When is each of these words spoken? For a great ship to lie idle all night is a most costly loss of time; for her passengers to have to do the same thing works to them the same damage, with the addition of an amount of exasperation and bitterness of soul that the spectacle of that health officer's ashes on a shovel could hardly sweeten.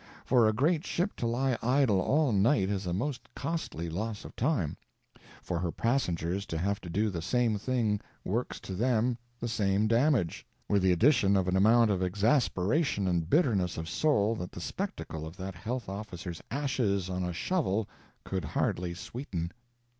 For 0.25 0.47
a 0.47 0.51
great 0.51 0.83
ship 0.83 1.15
to 1.17 1.27
lie 1.27 1.55
idle 1.61 2.01
all 2.01 2.31
night 2.31 2.69
is 2.71 2.87
a 2.87 2.91
most 2.91 3.29
costly 3.35 3.87
loss 3.87 4.25
of 4.25 4.35
time; 4.35 4.75
for 5.43 5.59
her 5.59 5.71
passengers 5.71 6.47
to 6.47 6.57
have 6.57 6.81
to 6.81 6.89
do 6.89 7.11
the 7.11 7.21
same 7.21 7.59
thing 7.59 8.01
works 8.25 8.59
to 8.61 8.73
them 8.73 9.19
the 9.39 9.47
same 9.47 9.85
damage, 9.85 10.43
with 10.67 10.81
the 10.81 10.91
addition 10.91 11.37
of 11.37 11.47
an 11.47 11.55
amount 11.55 11.91
of 11.91 12.01
exasperation 12.01 13.07
and 13.07 13.29
bitterness 13.29 13.77
of 13.77 13.87
soul 13.87 14.33
that 14.37 14.53
the 14.53 14.59
spectacle 14.59 15.23
of 15.27 15.37
that 15.37 15.53
health 15.53 15.87
officer's 15.87 16.41
ashes 16.49 17.07
on 17.07 17.23
a 17.23 17.31
shovel 17.31 17.87
could 18.23 18.43
hardly 18.43 18.95
sweeten. 18.95 19.51